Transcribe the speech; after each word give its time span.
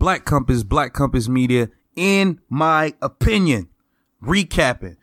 Black 0.00 0.24
Compass, 0.24 0.62
Black 0.62 0.94
Compass 0.94 1.28
Media, 1.28 1.68
in 1.94 2.40
my 2.48 2.94
opinion, 3.02 3.68
recapping 4.24 4.96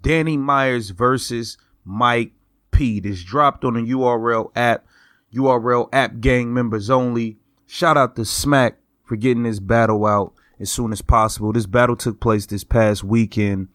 Danny 0.00 0.38
Myers 0.38 0.90
versus 0.90 1.58
Mike 1.84 2.32
P. 2.70 3.00
This 3.00 3.22
dropped 3.22 3.66
on 3.66 3.74
the 3.74 3.82
URL 3.92 4.50
app, 4.56 4.86
URL 5.34 5.90
app 5.92 6.20
gang 6.20 6.54
members 6.54 6.88
only. 6.88 7.36
Shout 7.66 7.98
out 7.98 8.16
to 8.16 8.24
Smack 8.24 8.78
for 9.04 9.14
getting 9.14 9.42
this 9.42 9.60
battle 9.60 10.06
out 10.06 10.32
as 10.58 10.72
soon 10.72 10.90
as 10.90 11.02
possible. 11.02 11.52
This 11.52 11.66
battle 11.66 11.94
took 11.94 12.18
place 12.18 12.46
this 12.46 12.64
past 12.64 13.04
weekend. 13.04 13.68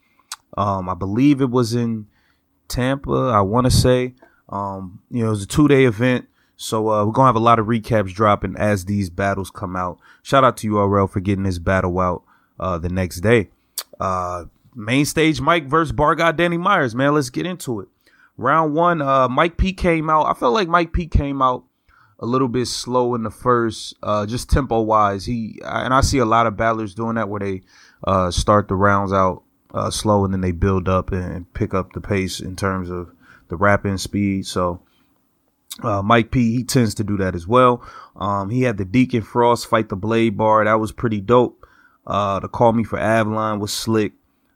Um, 0.57 0.89
I 0.89 0.95
believe 0.95 1.41
it 1.41 1.51
was 1.51 1.75
in 1.75 2.07
Tampa. 2.67 3.31
I 3.31 3.41
want 3.41 3.65
to 3.65 3.71
say, 3.71 4.15
um, 4.49 5.03
you 5.11 5.21
know, 5.21 5.27
it 5.27 5.29
was 5.29 5.43
a 5.43 5.47
two 5.47 5.67
day 5.67 5.85
event. 5.85 6.25
So 6.57 6.89
uh, 6.89 7.05
we're 7.05 7.11
gonna 7.11 7.27
have 7.27 7.35
a 7.35 7.39
lot 7.39 7.59
of 7.59 7.67
recaps 7.67 8.13
dropping 8.13 8.55
as 8.55 8.85
these 8.85 9.09
battles 9.09 9.49
come 9.49 9.75
out. 9.75 9.99
Shout 10.23 10.43
out 10.43 10.57
to 10.57 10.71
URL 10.71 11.09
for 11.09 11.19
getting 11.19 11.43
this 11.43 11.59
battle 11.59 11.99
out 11.99 12.23
uh, 12.59 12.77
the 12.77 12.89
next 12.89 13.21
day. 13.21 13.49
Uh, 13.99 14.45
main 14.73 15.05
stage 15.05 15.41
Mike 15.41 15.67
versus 15.67 15.91
Bar 15.91 16.15
God 16.15 16.37
Danny 16.37 16.57
Myers. 16.57 16.95
Man, 16.95 17.13
let's 17.13 17.29
get 17.29 17.45
into 17.45 17.81
it. 17.81 17.87
Round 18.37 18.73
one, 18.73 19.01
uh, 19.01 19.27
Mike 19.27 19.57
P 19.57 19.73
came 19.73 20.09
out. 20.09 20.27
I 20.27 20.33
felt 20.33 20.53
like 20.53 20.67
Mike 20.67 20.93
P 20.93 21.07
came 21.07 21.41
out 21.41 21.63
a 22.19 22.25
little 22.25 22.47
bit 22.47 22.67
slow 22.67 23.15
in 23.15 23.23
the 23.23 23.31
first, 23.31 23.93
uh, 24.01 24.25
just 24.25 24.49
tempo 24.49 24.81
wise. 24.81 25.25
He 25.25 25.59
and 25.63 25.93
I 25.93 26.01
see 26.01 26.19
a 26.19 26.25
lot 26.25 26.47
of 26.47 26.57
battlers 26.57 26.95
doing 26.95 27.15
that 27.15 27.29
where 27.29 27.39
they 27.39 27.61
uh, 28.05 28.31
start 28.31 28.67
the 28.67 28.75
rounds 28.75 29.11
out 29.11 29.43
slow 29.89 30.23
and 30.23 30.33
then 30.33 30.39
they 30.39 30.53
build 30.53 30.87
up 30.87 31.11
and 31.11 31.53
pick 31.53 31.73
up 31.73 31.91
the 31.91 31.99
pace 31.99 32.39
in 32.39 32.55
terms 32.55 32.89
of 32.89 33.11
the 33.49 33.57
rapping 33.57 33.97
speed. 33.97 34.45
So 34.45 34.79
uh, 35.81 36.01
Mike 36.01 36.31
P 36.31 36.55
he 36.55 36.63
tends 36.63 36.93
to 36.95 37.03
do 37.03 37.17
that 37.17 37.35
as 37.35 37.47
well. 37.47 37.83
Um, 38.15 38.49
he 38.49 38.63
had 38.63 38.77
the 38.77 38.85
Deacon 38.85 39.21
Frost 39.21 39.67
fight 39.67 39.89
the 39.89 39.95
Blade 39.95 40.37
Bar 40.37 40.65
that 40.65 40.79
was 40.79 40.91
pretty 40.91 41.21
dope. 41.21 41.65
Uh, 42.07 42.39
the 42.39 42.47
Call 42.47 42.73
Me 42.73 42.83
for 42.83 42.99
Avalon 42.99 43.59
was 43.59 43.73
slick. 43.73 44.13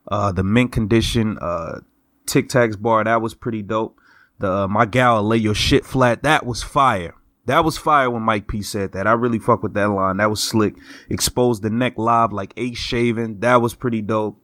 Uh, 0.07 0.31
the 0.31 0.43
Mint 0.43 0.71
Condition 0.71 1.37
uh, 1.39 1.79
Tic 2.25 2.47
Tacs 2.49 2.79
bar 2.79 3.03
that 3.03 3.21
was 3.21 3.33
pretty 3.33 3.61
dope. 3.61 3.99
The 4.39 4.51
uh, 4.51 4.67
My 4.67 4.85
Gal 4.85 5.23
Lay 5.23 5.37
Your 5.37 5.55
Shit 5.55 5.85
Flat 5.85 6.23
that 6.23 6.45
was 6.45 6.63
fire. 6.63 7.15
That 7.45 7.65
was 7.65 7.79
fire 7.79 8.11
when 8.11 8.21
Mike 8.21 8.47
P 8.47 8.61
said 8.61 8.91
that. 8.91 9.07
I 9.07 9.13
really 9.13 9.39
fuck 9.39 9.63
with 9.63 9.73
that 9.73 9.89
line. 9.89 10.17
That 10.17 10.29
was 10.29 10.41
slick. 10.41 10.75
Exposed 11.09 11.63
the 11.63 11.71
neck 11.71 11.97
live 11.97 12.31
like 12.31 12.53
Ace 12.57 12.77
Shaven. 12.77 13.39
That 13.39 13.61
was 13.61 13.73
pretty 13.73 14.03
dope. 14.03 14.39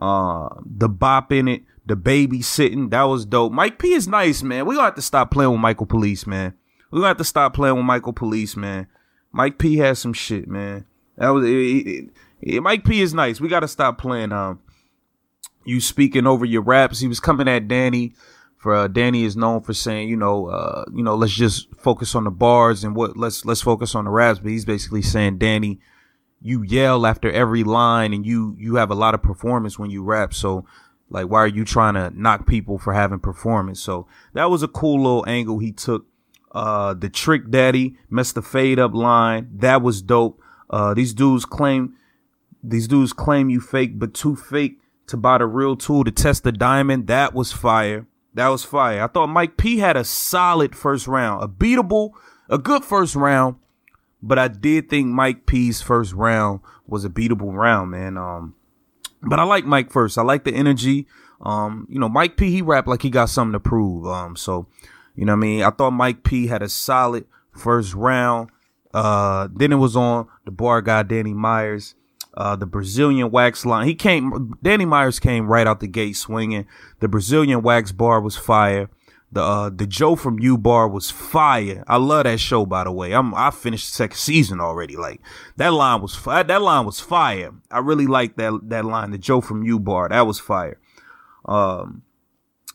Uh, 0.00 0.48
the 0.64 0.88
bop 0.88 1.30
in 1.30 1.46
it, 1.48 1.62
the 1.88 1.96
baby 1.96 2.42
sitting, 2.42 2.90
that 2.90 3.02
was 3.04 3.24
dope. 3.24 3.52
Mike 3.52 3.78
P 3.78 3.94
is 3.94 4.06
nice, 4.06 4.42
man. 4.42 4.66
We 4.66 4.74
gonna 4.74 4.86
have 4.86 4.94
to 4.96 5.02
stop 5.02 5.30
playing 5.30 5.50
with 5.50 5.60
Michael 5.60 5.86
Police, 5.86 6.26
man. 6.26 6.54
We 6.90 6.98
gonna 6.98 7.08
have 7.08 7.16
to 7.16 7.24
stop 7.24 7.54
playing 7.54 7.76
with 7.76 7.84
Michael 7.84 8.12
Police, 8.12 8.56
man. 8.56 8.86
Mike 9.32 9.58
P 9.58 9.78
has 9.78 9.98
some 9.98 10.12
shit, 10.12 10.48
man. 10.48 10.84
That 11.16 11.30
was 11.30 11.44
it, 11.46 11.50
it, 11.50 12.10
it, 12.42 12.62
Mike 12.62 12.84
P 12.84 13.00
is 13.00 13.14
nice. 13.14 13.40
We 13.40 13.48
gotta 13.48 13.68
stop 13.68 13.98
playing 13.98 14.32
um 14.32 14.60
you 15.64 15.80
speaking 15.80 16.26
over 16.26 16.44
your 16.44 16.62
raps. 16.62 17.00
He 17.00 17.08
was 17.08 17.20
coming 17.20 17.48
at 17.48 17.68
Danny 17.68 18.14
for 18.58 18.74
uh, 18.74 18.88
Danny 18.88 19.24
is 19.24 19.36
known 19.36 19.62
for 19.62 19.72
saying, 19.72 20.08
you 20.08 20.16
know, 20.16 20.48
uh, 20.48 20.84
you 20.92 21.02
know, 21.02 21.14
let's 21.14 21.32
just 21.32 21.74
focus 21.76 22.14
on 22.14 22.24
the 22.24 22.30
bars 22.30 22.84
and 22.84 22.94
what 22.94 23.16
let's 23.16 23.44
let's 23.46 23.62
focus 23.62 23.94
on 23.94 24.04
the 24.04 24.10
raps. 24.10 24.40
But 24.40 24.50
he's 24.50 24.64
basically 24.66 25.02
saying, 25.02 25.38
Danny, 25.38 25.80
you 26.42 26.62
yell 26.62 27.06
after 27.06 27.30
every 27.30 27.64
line 27.64 28.12
and 28.12 28.26
you 28.26 28.54
you 28.58 28.76
have 28.76 28.90
a 28.90 28.94
lot 28.94 29.14
of 29.14 29.22
performance 29.22 29.78
when 29.78 29.90
you 29.90 30.02
rap. 30.02 30.34
So 30.34 30.66
like 31.10 31.26
why 31.26 31.40
are 31.40 31.48
you 31.48 31.64
trying 31.64 31.94
to 31.94 32.10
knock 32.10 32.46
people 32.46 32.78
for 32.78 32.92
having 32.92 33.18
performance? 33.18 33.80
So 33.80 34.06
that 34.34 34.50
was 34.50 34.62
a 34.62 34.68
cool 34.68 35.02
little 35.02 35.24
angle 35.28 35.58
he 35.58 35.72
took. 35.72 36.06
Uh 36.52 36.94
the 36.94 37.08
trick 37.08 37.50
daddy 37.50 37.96
messed 38.08 38.34
the 38.34 38.42
fade 38.42 38.78
up 38.78 38.94
line. 38.94 39.50
That 39.54 39.82
was 39.82 40.02
dope. 40.02 40.40
Uh 40.70 40.94
these 40.94 41.12
dudes 41.12 41.44
claim 41.44 41.94
these 42.62 42.88
dudes 42.88 43.12
claim 43.12 43.50
you 43.50 43.60
fake, 43.60 43.98
but 43.98 44.14
too 44.14 44.36
fake 44.36 44.80
to 45.06 45.16
buy 45.16 45.38
the 45.38 45.46
real 45.46 45.76
tool 45.76 46.04
to 46.04 46.10
test 46.10 46.44
the 46.44 46.52
diamond. 46.52 47.06
That 47.06 47.34
was 47.34 47.52
fire. 47.52 48.06
That 48.34 48.48
was 48.48 48.64
fire. 48.64 49.02
I 49.02 49.06
thought 49.06 49.28
Mike 49.28 49.56
P 49.56 49.78
had 49.78 49.96
a 49.96 50.04
solid 50.04 50.76
first 50.76 51.06
round, 51.06 51.42
a 51.42 51.48
beatable, 51.48 52.10
a 52.48 52.58
good 52.58 52.84
first 52.84 53.14
round. 53.16 53.56
But 54.22 54.38
I 54.38 54.48
did 54.48 54.90
think 54.90 55.06
Mike 55.08 55.46
P's 55.46 55.80
first 55.80 56.12
round 56.12 56.60
was 56.86 57.04
a 57.04 57.08
beatable 57.08 57.52
round, 57.52 57.92
man. 57.92 58.16
Um, 58.16 58.54
but 59.22 59.38
I 59.38 59.44
like 59.44 59.64
Mike 59.64 59.90
first. 59.90 60.18
I 60.18 60.22
like 60.22 60.44
the 60.44 60.54
energy. 60.54 61.06
Um, 61.40 61.86
you 61.88 61.98
know, 61.98 62.08
Mike 62.08 62.36
P 62.36 62.50
he 62.50 62.62
rapped 62.62 62.88
like 62.88 63.02
he 63.02 63.10
got 63.10 63.30
something 63.30 63.52
to 63.52 63.60
prove. 63.60 64.06
Um, 64.06 64.36
so 64.36 64.66
you 65.14 65.24
know 65.24 65.34
I 65.34 65.36
mean. 65.36 65.62
I 65.62 65.70
thought 65.70 65.92
Mike 65.92 66.22
P 66.22 66.46
had 66.46 66.62
a 66.62 66.68
solid 66.68 67.26
first 67.52 67.94
round. 67.94 68.50
Uh, 68.94 69.48
then 69.54 69.72
it 69.72 69.76
was 69.76 69.96
on 69.96 70.26
the 70.44 70.50
bar 70.50 70.82
guy 70.82 71.02
Danny 71.02 71.34
Myers. 71.34 71.94
Uh, 72.34 72.54
the 72.54 72.66
Brazilian 72.66 73.30
wax 73.30 73.66
line. 73.66 73.86
He 73.86 73.94
came. 73.94 74.54
Danny 74.62 74.84
Myers 74.84 75.18
came 75.18 75.48
right 75.48 75.66
out 75.66 75.80
the 75.80 75.88
gate 75.88 76.16
swinging. 76.16 76.66
The 77.00 77.08
Brazilian 77.08 77.62
wax 77.62 77.90
bar 77.90 78.20
was 78.20 78.36
fire. 78.36 78.88
The 79.30 79.42
uh, 79.42 79.70
the 79.70 79.86
Joe 79.86 80.16
from 80.16 80.38
You 80.38 80.56
Bar 80.56 80.88
was 80.88 81.10
fire. 81.10 81.84
I 81.86 81.96
love 81.96 82.24
that 82.24 82.40
show 82.40 82.64
by 82.64 82.84
the 82.84 82.92
way. 82.92 83.12
I'm 83.12 83.34
I 83.34 83.50
finished 83.50 83.90
the 83.90 83.96
second 83.96 84.16
season 84.16 84.60
already. 84.60 84.96
Like 84.96 85.20
that 85.56 85.72
line 85.72 86.00
was 86.00 86.14
fi- 86.14 86.42
that 86.42 86.62
line 86.62 86.86
was 86.86 87.00
fire. 87.00 87.52
I 87.70 87.80
really 87.80 88.06
like 88.06 88.36
that 88.36 88.58
that 88.64 88.86
line. 88.86 89.10
The 89.10 89.18
Joe 89.18 89.42
from 89.42 89.64
You 89.64 89.78
Bar 89.78 90.08
that 90.08 90.26
was 90.26 90.40
fire. 90.40 90.80
Um, 91.44 92.02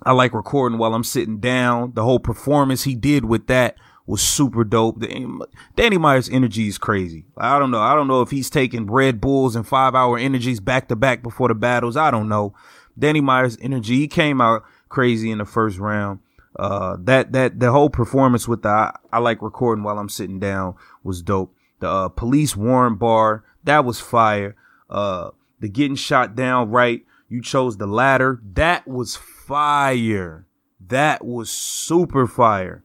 I 0.03 0.11
like 0.11 0.33
recording 0.33 0.77
while 0.77 0.93
I'm 0.93 1.03
sitting 1.03 1.39
down. 1.39 1.93
The 1.95 2.03
whole 2.03 2.19
performance 2.19 2.83
he 2.83 2.93
did 2.93 3.25
with 3.25 3.47
that 3.47 3.75
was 4.05 4.21
super 4.21 4.63
dope. 4.63 4.99
The, 4.99 5.47
Danny 5.75 5.97
Myers' 5.97 6.29
energy 6.29 6.67
is 6.67 6.77
crazy. 6.77 7.25
I 7.37 7.57
don't 7.57 7.71
know. 7.71 7.79
I 7.79 7.95
don't 7.95 8.07
know 8.07 8.21
if 8.21 8.29
he's 8.29 8.49
taking 8.49 8.91
Red 8.91 9.21
Bulls 9.21 9.55
and 9.55 9.67
five 9.67 9.95
hour 9.95 10.19
energies 10.19 10.59
back 10.59 10.87
to 10.89 10.95
back 10.95 11.23
before 11.23 11.47
the 11.47 11.55
battles. 11.55 11.97
I 11.97 12.11
don't 12.11 12.29
know. 12.29 12.53
Danny 12.99 13.21
Myers' 13.21 13.57
energy. 13.61 13.95
He 13.97 14.07
came 14.07 14.39
out 14.39 14.63
crazy 14.89 15.31
in 15.31 15.39
the 15.39 15.45
first 15.45 15.79
round 15.79 16.19
uh 16.57 16.97
that 16.99 17.31
that 17.31 17.59
the 17.59 17.71
whole 17.71 17.89
performance 17.89 18.47
with 18.47 18.61
the 18.61 18.69
I, 18.69 18.95
I, 19.11 19.19
like 19.19 19.41
recording 19.41 19.83
while 19.83 19.97
I'm 19.97 20.09
sitting 20.09 20.39
down 20.39 20.75
was 21.03 21.21
dope. 21.21 21.55
The 21.79 21.89
uh, 21.89 22.09
police 22.09 22.55
warrant 22.55 22.99
bar 22.99 23.43
that 23.63 23.85
was 23.85 23.99
fire. 23.99 24.55
Uh 24.89 25.31
the 25.59 25.69
getting 25.69 25.95
shot 25.95 26.35
down 26.35 26.69
right. 26.69 27.05
You 27.29 27.41
chose 27.41 27.77
the 27.77 27.87
ladder. 27.87 28.41
That 28.53 28.87
was 28.87 29.15
fire. 29.15 30.45
That 30.87 31.25
was 31.25 31.49
super 31.49 32.27
fire. 32.27 32.83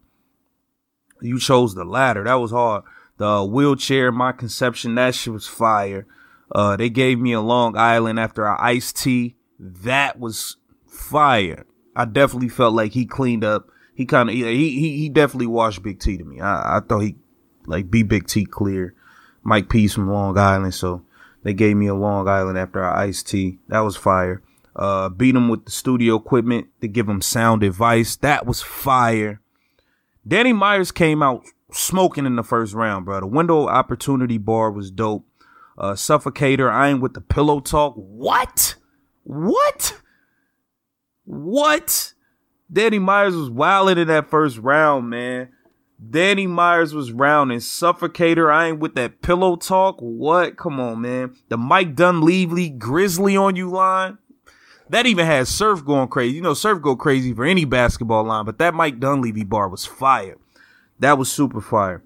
You 1.21 1.39
chose 1.39 1.75
the 1.75 1.85
ladder. 1.85 2.25
That 2.25 2.35
was 2.35 2.53
hard. 2.53 2.85
The 3.17 3.45
wheelchair, 3.45 4.13
my 4.13 4.33
conception, 4.33 4.95
that 4.95 5.15
shit 5.15 5.33
was 5.33 5.49
fire. 5.49 6.07
Uh, 6.55 6.77
they 6.77 6.89
gave 6.89 7.19
me 7.19 7.33
a 7.33 7.41
Long 7.41 7.77
Island 7.77 8.19
after 8.21 8.49
I 8.49 8.71
iced 8.71 8.97
tea. 8.97 9.37
That 9.59 10.19
was 10.19 10.57
fire. 10.87 11.67
I 11.99 12.05
definitely 12.05 12.49
felt 12.49 12.75
like 12.75 12.93
he 12.93 13.05
cleaned 13.05 13.45
up. 13.45 13.69
He 13.93 14.07
kind 14.07 14.29
of 14.31 14.35
he, 14.37 14.45
he 14.45 14.97
he 14.97 15.09
definitely 15.09 15.49
washed 15.49 15.83
Big 15.83 15.99
T 15.99 16.17
to 16.17 16.25
me. 16.25 16.41
I, 16.41 16.77
I 16.77 16.81
thought 16.81 17.01
he 17.01 17.17
like 17.67 17.91
be 17.91 18.05
Big 18.05 18.29
T 18.29 18.47
clear. 18.47 18.95
Mike 19.43 19.69
P's 19.69 19.95
from 19.95 20.11
Long 20.11 20.39
Island, 20.39 20.75
so 20.75 21.03
they 21.43 21.53
gave 21.53 21.77
me 21.77 21.89
a 21.89 21.95
Long 21.95 22.29
Island 22.29 22.57
after 22.57 22.85
I 22.85 23.05
iced 23.07 23.27
tea. 23.27 23.59
That 23.69 23.81
was 23.81 23.97
fire. 23.97 24.43
Uh, 24.77 25.09
beat 25.09 25.35
him 25.35 25.49
with 25.49 25.65
the 25.65 25.73
studio 25.73 26.15
equipment 26.15 26.69
to 26.81 26.87
give 26.87 27.09
him 27.09 27.21
sound 27.21 27.65
advice. 27.65 28.15
That 28.15 28.47
was 28.47 28.63
fire. 28.63 29.41
Danny 30.27 30.53
Myers 30.53 30.93
came 30.93 31.21
out 31.21 31.45
smoking 31.73 32.27
in 32.27 32.37
the 32.37 32.45
first 32.45 32.75
round, 32.75 33.07
bro. 33.07 33.19
The 33.19 33.27
window 33.27 33.67
opportunity 33.67 34.39
bar 34.39 34.71
was 34.71 34.93
dope. 34.93 35.25
Uh, 35.77 35.93
Suffocator, 35.93 36.71
I 36.71 36.91
ain't 36.91 37.01
with 37.01 37.15
the 37.15 37.21
pillow 37.21 37.59
talk. 37.59 37.95
What? 37.97 38.77
What? 39.25 40.01
What? 41.29 42.15
Danny 42.73 42.99
Myers 42.99 43.37
was 43.37 43.51
wilding 43.51 43.99
in 43.99 44.09
that 44.09 44.31
first 44.31 44.57
round, 44.57 45.11
man. 45.11 45.51
Danny 46.11 46.47
Myers 46.47 46.95
was 46.95 47.13
rounding. 47.13 47.59
Suffocator, 47.59 48.51
I 48.51 48.69
ain't 48.69 48.79
with 48.79 48.95
that 48.95 49.21
pillow 49.21 49.57
talk. 49.57 49.99
What? 50.01 50.57
Come 50.57 50.81
on, 50.81 51.03
man. 51.03 51.37
The 51.51 51.59
Mike 51.59 51.95
Dunleavy 51.95 52.71
Grizzly 52.71 53.37
on 53.37 53.57
you 53.57 53.69
line. 53.69 54.17
That 54.89 55.05
even 55.05 55.27
has 55.27 55.51
Surf 55.51 55.85
going 55.85 56.09
crazy. 56.09 56.37
You 56.37 56.41
know, 56.41 56.55
Surf 56.55 56.81
go 56.81 56.97
crazy 56.97 57.35
for 57.35 57.45
any 57.45 57.67
basketball 57.67 58.25
line, 58.25 58.47
but 58.47 58.57
that 58.59 58.73
Mike 58.73 58.99
Dunleavy 58.99 59.45
bar 59.45 59.69
was 59.69 59.85
fire. 59.85 60.39
That 60.99 61.19
was 61.19 61.31
super 61.31 61.61
fire. 61.61 62.03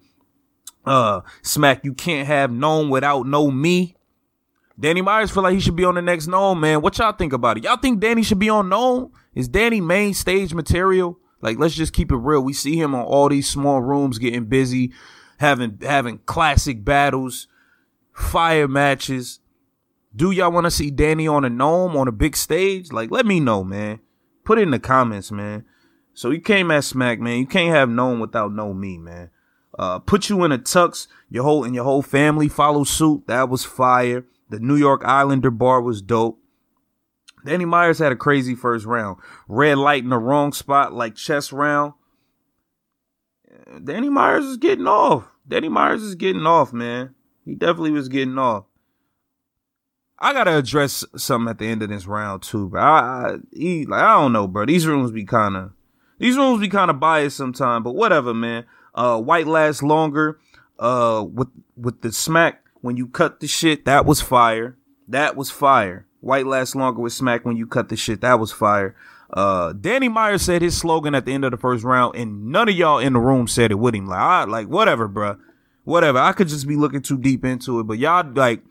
Uh, 0.85 1.21
Smack, 1.43 1.85
you 1.85 1.95
can't 1.95 2.27
have 2.27 2.51
NOME 2.51 2.91
without 2.91 3.29
know 3.29 3.53
me. 3.53 3.95
Danny 4.83 5.01
Myers 5.01 5.31
feel 5.31 5.45
like 5.45 5.55
he 5.55 5.61
should 5.61 5.77
be 5.77 5.85
on 5.85 5.95
the 5.95 6.03
next 6.03 6.27
NOME, 6.27 6.59
man. 6.59 6.83
What 6.83 6.99
y'all 6.99 7.13
think 7.13 7.33
about 7.33 7.57
it? 7.57 7.63
Y'all 7.63 7.77
think 7.77 8.01
Danny 8.01 8.25
should 8.25 8.41
be 8.41 8.51
on 8.51 8.69
NOME? 8.69 9.13
Is 9.33 9.47
Danny 9.47 9.81
main 9.81 10.13
stage 10.13 10.53
material? 10.53 11.21
Like, 11.41 11.57
let's 11.57 11.77
just 11.77 11.93
keep 11.93 12.11
it 12.11 12.17
real. 12.17 12.41
We 12.41 12.53
see 12.53 12.77
him 12.77 12.93
on 12.93 13.05
all 13.05 13.29
these 13.29 13.49
small 13.49 13.81
rooms 13.81 14.19
getting 14.19 14.47
busy, 14.47 14.93
having 15.39 15.79
having 15.83 16.19
classic 16.19 16.85
battles, 16.85 17.47
fire 18.13 18.67
matches. 18.67 19.39
Do 20.17 20.33
y'all 20.33 20.51
want 20.51 20.65
to 20.65 20.71
see 20.73 20.91
Danny 20.91 21.29
on 21.29 21.45
a 21.45 21.51
NOME 21.51 21.97
on 21.97 22.09
a 22.09 22.13
big 22.13 22.37
stage? 22.37 22.91
Like, 22.91 23.13
let 23.13 23.25
me 23.25 23.39
know, 23.39 23.63
man. 23.63 24.01
Put 24.43 24.59
it 24.59 24.63
in 24.63 24.73
the 24.73 24.81
comments, 24.81 25.31
man. 25.31 25.65
So 26.13 26.31
you 26.31 26.41
came 26.41 26.73
at 26.73 26.83
Smack, 26.83 27.21
man. 27.21 27.39
You 27.39 27.47
can't 27.47 27.73
have 27.73 27.89
NOME 27.89 28.19
without 28.19 28.53
know 28.53 28.75
me, 28.75 28.99
man. 28.99 29.31
Uh, 29.79 30.01
put 30.01 30.29
you 30.29 30.43
in 30.43 30.51
a 30.51 30.59
tux, 30.59 31.07
your 31.31 31.45
whole 31.45 31.63
and 31.63 31.73
your 31.73 31.85
whole 31.85 32.03
family 32.03 32.49
follow 32.49 32.83
suit. 32.83 33.29
That 33.29 33.49
was 33.49 33.65
fire. 33.65 34.27
The 34.53 34.61
New 34.61 34.77
York 34.77 35.03
Islander 35.03 35.51
bar 35.51 35.81
was 35.81 36.03
dope. 36.03 36.39
Danny 37.47 37.65
Myers 37.65 37.99
had 37.99 38.13
a 38.13 38.17
crazy 38.17 38.55
first 38.55 38.85
round. 38.85 39.17
Red 39.49 39.79
light 39.79 40.05
in 40.05 40.11
the 40.11 40.19
wrong 40.19 40.53
spot, 40.53 40.93
like 40.93 41.15
chess 41.15 41.55
round. 41.55 41.95
Danny 43.83 44.11
Myers 44.11 44.45
is 44.45 44.59
getting 44.59 44.87
off. 44.87 45.25
Danny 45.49 45.71
Myers 45.71 46.03
is 46.03 46.17
getting 46.17 46.45
off, 46.45 46.71
man. 46.71 47.15
He 47.47 47.55
definitely 47.55 47.93
was 47.93 48.11
getting 48.11 48.37
off. 48.37 48.67
I 50.19 50.35
gotta 50.35 50.59
address 50.59 51.03
something 51.17 51.49
at 51.49 51.57
the 51.57 51.67
end 51.67 51.83
of 51.83 51.89
this 51.89 52.07
round 52.07 52.43
too, 52.43 52.69
bro. 52.69 52.83
I, 52.83 52.87
I 52.87 53.37
he, 53.55 53.87
like 53.87 54.03
I 54.03 54.21
don't 54.21 54.35
know, 54.35 54.47
bro. 54.47 54.67
These 54.67 54.87
rooms 54.87 55.13
be 55.13 55.25
kind 55.25 55.57
of 55.57 55.73
these 56.19 56.37
rooms 56.37 56.61
be 56.61 56.69
kind 56.69 56.91
of 56.91 57.01
biased 57.01 57.39
sometimes, 57.39 57.85
but 57.85 57.95
whatever, 57.95 58.35
man. 58.35 58.67
Uh, 58.95 59.19
white 59.19 59.47
lasts 59.47 59.83
longer. 59.83 60.39
Uh, 60.79 61.25
with 61.27 61.49
with 61.75 62.03
the 62.03 62.13
smack 62.13 62.62
when 62.83 62.97
you 62.97 63.07
cut 63.07 63.41
the 63.41 63.47
shit, 63.49 63.87
that 63.87 64.05
was 64.05 64.21
fire. 64.21 64.77
That 65.09 65.37
was 65.37 65.51
fire. 65.51 66.07
White 66.21 66.47
lasts 66.47 66.75
longer 66.75 67.01
with 67.01 67.13
smack 67.13 67.45
when 67.45 67.57
you 67.57 67.67
cut 67.67 67.89
the 67.89 67.97
shit. 67.97 68.21
That 68.21 68.39
was 68.39 68.53
fire. 68.53 68.95
Uh, 69.33 69.73
Danny 69.73 70.09
Meyer 70.09 70.37
said 70.37 70.61
his 70.61 70.77
slogan 70.77 71.15
at 71.15 71.25
the 71.25 71.33
end 71.33 71.45
of 71.45 71.53
the 71.53 71.57
first 71.57 71.85
round, 71.85 72.17
and 72.17 72.49
none 72.49 72.69
of 72.69 72.75
y'all 72.75 72.99
in 72.99 73.15
the 73.15 73.19
room 73.19 73.49
said 73.49 73.71
it 73.71 73.77
with 73.77 73.95
him. 73.95 74.07
Like, 74.07 74.21
I 74.21 74.45
like 74.45 74.67
whatever, 74.69 75.09
bro. 75.09 75.39
Whatever. 75.85 76.19
I 76.19 76.33
could 76.33 76.49
just 76.49 76.69
be 76.69 76.77
looking 76.77 77.03
too 77.03 77.19
deep 77.19 77.45
into 77.45 77.81
it, 77.81 77.85
but 77.85 77.99
y'all 77.99 78.31
like 78.35 78.63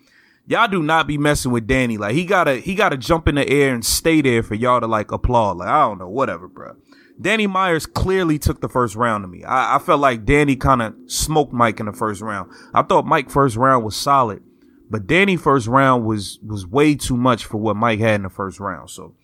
y'all 0.47 0.67
do 0.67 0.81
not 0.83 1.07
be 1.07 1.17
messing 1.17 1.51
with 1.51 1.67
Danny. 1.67 1.97
Like 1.97 2.13
he 2.13 2.25
gotta 2.25 2.57
he 2.57 2.75
gotta 2.75 2.95
jump 2.95 3.27
in 3.27 3.35
the 3.35 3.49
air 3.49 3.73
and 3.73 3.83
stay 3.83 4.21
there 4.21 4.43
for 4.43 4.55
y'all 4.55 4.79
to 4.79 4.87
like 4.87 5.11
applaud. 5.11 5.57
Like 5.57 5.67
I 5.67 5.81
don't 5.81 5.97
know, 5.97 6.09
whatever, 6.09 6.47
bro. 6.47 6.75
Danny 7.19 7.47
Myers 7.47 7.85
clearly 7.85 8.39
took 8.39 8.61
the 8.61 8.69
first 8.69 8.95
round 8.95 9.23
to 9.23 9.27
me. 9.27 9.43
I, 9.43 9.75
I 9.75 9.79
felt 9.79 9.99
like 9.99 10.25
Danny 10.25 10.55
kind 10.55 10.81
of 10.81 10.95
smoked 11.07 11.53
Mike 11.53 11.79
in 11.79 11.85
the 11.85 11.93
first 11.93 12.21
round. 12.21 12.51
I 12.73 12.83
thought 12.83 13.05
Mike 13.05 13.29
first 13.29 13.55
round 13.55 13.83
was 13.83 13.95
solid, 13.95 14.43
but 14.89 15.07
Danny 15.07 15.37
first 15.37 15.67
round 15.67 16.05
was 16.05 16.39
was 16.45 16.65
way 16.65 16.95
too 16.95 17.17
much 17.17 17.45
for 17.45 17.57
what 17.57 17.75
Mike 17.75 17.99
had 17.99 18.15
in 18.15 18.23
the 18.23 18.29
first 18.29 18.59
round. 18.59 18.89
So 18.89 19.15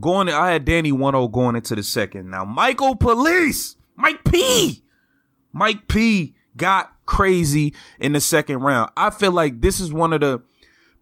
going, 0.00 0.28
I 0.28 0.52
had 0.52 0.64
Danny 0.64 0.92
1-0 0.92 1.30
going 1.32 1.56
into 1.56 1.74
the 1.74 1.82
second. 1.82 2.30
Now 2.30 2.44
Michael 2.44 2.96
Police, 2.96 3.76
Mike 3.96 4.24
P, 4.24 4.82
Mike 5.52 5.88
P 5.88 6.34
got 6.56 6.92
crazy 7.06 7.74
in 7.98 8.12
the 8.12 8.20
second 8.20 8.60
round. 8.60 8.90
I 8.96 9.10
feel 9.10 9.32
like 9.32 9.60
this 9.60 9.80
is 9.80 9.92
one 9.92 10.12
of 10.12 10.20
the 10.20 10.42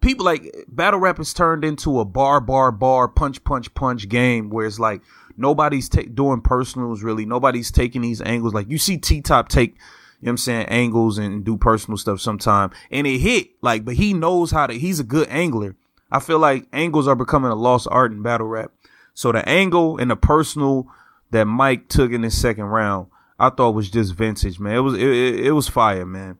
people 0.01 0.25
like 0.25 0.53
battle 0.67 0.99
rap 0.99 1.17
has 1.17 1.33
turned 1.33 1.63
into 1.63 1.99
a 1.99 2.05
bar, 2.05 2.39
bar, 2.39 2.71
bar, 2.71 3.07
punch, 3.07 3.43
punch, 3.43 3.73
punch 3.73 4.07
game 4.09 4.49
where 4.49 4.65
it's 4.65 4.79
like 4.79 5.01
nobody's 5.39 5.89
ta- 5.89 6.03
doing 6.13 6.41
personals 6.41 7.01
really. 7.01 7.25
Nobody's 7.25 7.71
taking 7.71 8.01
these 8.01 8.21
angles. 8.21 8.53
Like 8.53 8.69
you 8.69 8.77
see 8.77 8.97
T 8.97 9.21
Top 9.21 9.49
take, 9.49 9.71
you 9.71 9.75
know 9.75 9.79
what 10.19 10.29
I'm 10.31 10.37
saying, 10.37 10.65
angles 10.67 11.17
and 11.17 11.43
do 11.43 11.57
personal 11.57 11.97
stuff 11.97 12.21
sometime 12.21 12.71
and 12.91 13.07
it 13.07 13.19
hit 13.19 13.49
like, 13.61 13.85
but 13.85 13.95
he 13.95 14.13
knows 14.13 14.51
how 14.51 14.67
to, 14.67 14.73
he's 14.73 14.99
a 14.99 15.03
good 15.03 15.27
angler. 15.29 15.75
I 16.11 16.19
feel 16.19 16.39
like 16.39 16.67
angles 16.73 17.07
are 17.07 17.15
becoming 17.15 17.51
a 17.51 17.55
lost 17.55 17.87
art 17.89 18.11
in 18.11 18.21
battle 18.21 18.47
rap. 18.47 18.71
So 19.13 19.31
the 19.31 19.47
angle 19.47 19.97
and 19.97 20.11
the 20.11 20.15
personal 20.15 20.87
that 21.31 21.45
Mike 21.45 21.87
took 21.89 22.11
in 22.11 22.21
the 22.21 22.31
second 22.31 22.65
round, 22.65 23.07
I 23.37 23.49
thought 23.49 23.75
was 23.75 23.89
just 23.89 24.15
vintage, 24.15 24.59
man. 24.59 24.75
It 24.75 24.79
was 24.79 24.93
it, 24.95 25.01
it, 25.01 25.45
it 25.47 25.51
was 25.51 25.69
fire, 25.69 26.05
man. 26.05 26.37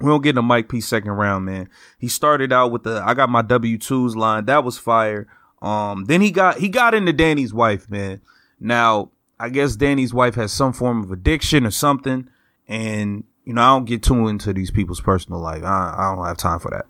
We 0.00 0.08
don't 0.08 0.22
get 0.22 0.38
a 0.38 0.42
Mike 0.42 0.68
P 0.68 0.80
second 0.80 1.10
round, 1.10 1.44
man. 1.44 1.68
He 1.98 2.08
started 2.08 2.52
out 2.52 2.72
with 2.72 2.84
the 2.84 3.02
I 3.04 3.14
got 3.14 3.28
my 3.28 3.42
W 3.42 3.76
twos 3.76 4.16
line. 4.16 4.46
That 4.46 4.64
was 4.64 4.78
fire. 4.78 5.28
Um, 5.62 6.04
then 6.06 6.20
he 6.20 6.30
got 6.30 6.58
he 6.58 6.68
got 6.68 6.94
into 6.94 7.12
Danny's 7.12 7.52
wife, 7.52 7.88
man. 7.90 8.20
Now 8.58 9.10
I 9.38 9.48
guess 9.48 9.76
Danny's 9.76 10.14
wife 10.14 10.34
has 10.34 10.52
some 10.52 10.72
form 10.72 11.02
of 11.02 11.10
addiction 11.10 11.66
or 11.66 11.70
something, 11.70 12.28
and 12.68 13.24
you 13.44 13.52
know 13.52 13.62
I 13.62 13.66
don't 13.76 13.84
get 13.84 14.02
too 14.02 14.28
into 14.28 14.52
these 14.52 14.70
people's 14.70 15.00
personal 15.00 15.40
life. 15.40 15.62
I, 15.62 15.94
I 15.96 16.14
don't 16.14 16.26
have 16.26 16.36
time 16.36 16.58
for 16.58 16.70
that. 16.70 16.86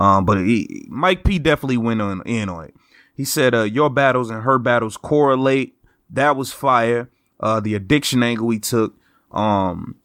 Um, 0.00 0.24
but 0.24 0.38
he, 0.38 0.86
Mike 0.88 1.24
P 1.24 1.38
definitely 1.38 1.78
went 1.78 2.00
on 2.00 2.22
in 2.24 2.48
on 2.48 2.66
it. 2.66 2.74
He 3.14 3.24
said, 3.24 3.54
uh, 3.54 3.62
"Your 3.62 3.90
battles 3.90 4.30
and 4.30 4.42
her 4.42 4.58
battles 4.58 4.96
correlate." 4.96 5.76
That 6.12 6.36
was 6.36 6.52
fire 6.52 7.08
uh, 7.40 7.60
the 7.60 7.74
addiction 7.74 8.22
angle 8.22 8.46
we 8.46 8.58
took, 8.58 8.94
um, 9.32 9.96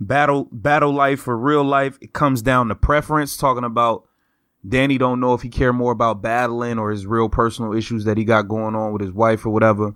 battle 0.00 0.48
battle 0.50 0.92
life 0.92 1.20
for 1.20 1.36
real 1.36 1.64
life. 1.64 1.98
It 2.00 2.12
comes 2.12 2.42
down 2.42 2.68
to 2.68 2.74
preference. 2.74 3.36
Talking 3.36 3.64
about 3.64 4.07
Danny 4.66 4.98
don't 4.98 5.20
know 5.20 5.34
if 5.34 5.42
he 5.42 5.48
care 5.48 5.72
more 5.72 5.92
about 5.92 6.22
battling 6.22 6.78
or 6.78 6.90
his 6.90 7.06
real 7.06 7.28
personal 7.28 7.72
issues 7.72 8.04
that 8.04 8.18
he 8.18 8.24
got 8.24 8.48
going 8.48 8.74
on 8.74 8.92
with 8.92 9.02
his 9.02 9.12
wife 9.12 9.46
or 9.46 9.50
whatever. 9.50 9.94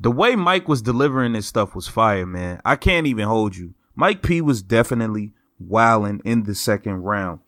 The 0.00 0.10
way 0.10 0.36
Mike 0.36 0.68
was 0.68 0.82
delivering 0.82 1.32
this 1.32 1.46
stuff 1.46 1.74
was 1.74 1.88
fire, 1.88 2.26
man. 2.26 2.60
I 2.64 2.76
can't 2.76 3.06
even 3.06 3.26
hold 3.26 3.56
you. 3.56 3.74
Mike 3.94 4.22
P 4.22 4.40
was 4.40 4.62
definitely 4.62 5.32
wilding 5.58 6.20
in 6.24 6.44
the 6.44 6.54
second 6.54 7.02
round. 7.02 7.40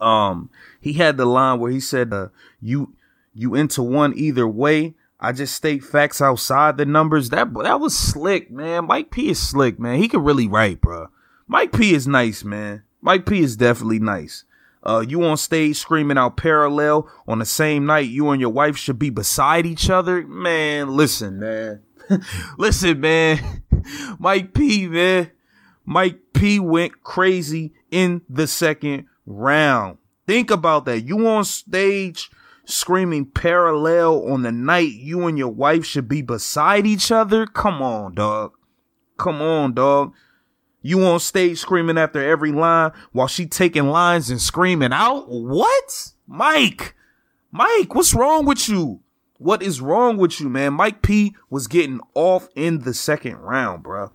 Um, 0.00 0.50
he 0.80 0.94
had 0.94 1.16
the 1.16 1.24
line 1.24 1.58
where 1.58 1.70
he 1.70 1.80
said, 1.80 2.12
uh, 2.12 2.28
"You 2.60 2.94
you 3.34 3.54
into 3.54 3.82
one 3.82 4.12
either 4.16 4.46
way." 4.46 4.94
I 5.20 5.32
just 5.32 5.54
state 5.54 5.82
facts 5.82 6.20
outside 6.22 6.76
the 6.76 6.86
numbers. 6.86 7.30
That 7.30 7.52
that 7.62 7.80
was 7.80 7.96
slick, 7.96 8.50
man. 8.50 8.86
Mike 8.86 9.10
P 9.10 9.30
is 9.30 9.40
slick, 9.40 9.78
man. 9.78 9.98
He 9.98 10.08
can 10.08 10.22
really 10.22 10.46
write, 10.46 10.80
bro. 10.80 11.08
Mike 11.46 11.72
P 11.72 11.94
is 11.94 12.06
nice, 12.06 12.44
man. 12.44 12.84
Mike 13.00 13.26
P 13.26 13.40
is 13.40 13.56
definitely 13.56 13.98
nice. 13.98 14.44
Uh, 14.82 15.04
you 15.06 15.22
on 15.24 15.36
stage 15.36 15.76
screaming 15.76 16.18
out 16.18 16.36
parallel 16.36 17.10
on 17.26 17.38
the 17.38 17.44
same 17.44 17.84
night 17.86 18.08
you 18.08 18.30
and 18.30 18.40
your 18.40 18.50
wife 18.50 18.76
should 18.76 18.98
be 18.98 19.10
beside 19.10 19.66
each 19.66 19.90
other, 19.90 20.26
man. 20.26 20.88
Listen, 20.88 21.38
man. 21.38 21.82
listen, 22.58 23.00
man. 23.00 23.62
Mike 24.18 24.54
P, 24.54 24.86
man. 24.86 25.30
Mike 25.84 26.20
P 26.32 26.60
went 26.60 27.02
crazy 27.02 27.72
in 27.90 28.22
the 28.28 28.46
second 28.46 29.06
round. 29.26 29.98
Think 30.26 30.50
about 30.50 30.84
that. 30.84 31.00
You 31.00 31.26
on 31.26 31.44
stage 31.44 32.30
screaming 32.64 33.24
parallel 33.24 34.30
on 34.30 34.42
the 34.42 34.52
night 34.52 34.92
you 34.92 35.26
and 35.26 35.38
your 35.38 35.48
wife 35.48 35.86
should 35.86 36.06
be 36.06 36.20
beside 36.20 36.86
each 36.86 37.10
other? 37.10 37.46
Come 37.46 37.80
on, 37.80 38.14
dog. 38.14 38.52
Come 39.16 39.40
on, 39.40 39.72
dog. 39.72 40.12
You 40.80 41.04
on 41.04 41.20
stage 41.20 41.58
screaming 41.58 41.98
after 41.98 42.22
every 42.22 42.52
line 42.52 42.92
while 43.12 43.26
she 43.26 43.46
taking 43.46 43.88
lines 43.88 44.30
and 44.30 44.40
screaming 44.40 44.92
out? 44.92 45.28
What? 45.28 46.12
Mike. 46.26 46.94
Mike, 47.50 47.94
what's 47.94 48.14
wrong 48.14 48.44
with 48.46 48.68
you? 48.68 49.00
What 49.38 49.62
is 49.62 49.80
wrong 49.80 50.16
with 50.16 50.40
you, 50.40 50.48
man? 50.48 50.74
Mike 50.74 51.02
P 51.02 51.34
was 51.50 51.66
getting 51.66 52.00
off 52.14 52.48
in 52.54 52.80
the 52.80 52.94
second 52.94 53.36
round, 53.36 53.82
bro. 53.82 54.12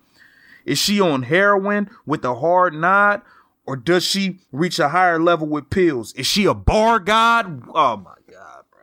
Is 0.64 0.78
she 0.78 1.00
on 1.00 1.24
heroin 1.24 1.90
with 2.06 2.24
a 2.24 2.34
hard 2.34 2.74
nod? 2.74 3.22
Or 3.66 3.76
does 3.76 4.04
she 4.04 4.40
reach 4.52 4.78
a 4.78 4.90
higher 4.90 5.18
level 5.18 5.46
with 5.46 5.70
pills? 5.70 6.12
Is 6.14 6.26
she 6.26 6.44
a 6.44 6.54
bar 6.54 6.98
god? 6.98 7.62
Oh 7.74 7.96
my 7.96 8.14
god, 8.30 8.64
bro. 8.70 8.82